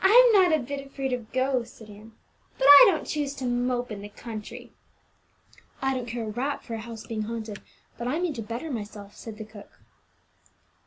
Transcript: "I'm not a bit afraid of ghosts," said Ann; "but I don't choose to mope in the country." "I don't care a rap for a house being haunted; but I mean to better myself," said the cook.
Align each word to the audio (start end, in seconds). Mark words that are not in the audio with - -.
"I'm 0.00 0.32
not 0.32 0.54
a 0.54 0.58
bit 0.58 0.86
afraid 0.86 1.12
of 1.12 1.32
ghosts," 1.32 1.76
said 1.76 1.90
Ann; 1.90 2.12
"but 2.56 2.64
I 2.64 2.84
don't 2.86 3.06
choose 3.06 3.34
to 3.34 3.44
mope 3.44 3.90
in 3.90 4.00
the 4.00 4.08
country." 4.08 4.72
"I 5.82 5.92
don't 5.92 6.06
care 6.08 6.24
a 6.24 6.30
rap 6.30 6.62
for 6.64 6.72
a 6.72 6.80
house 6.80 7.06
being 7.06 7.24
haunted; 7.24 7.60
but 7.98 8.08
I 8.08 8.18
mean 8.20 8.32
to 8.32 8.42
better 8.42 8.70
myself," 8.70 9.14
said 9.14 9.36
the 9.36 9.44
cook. 9.44 9.80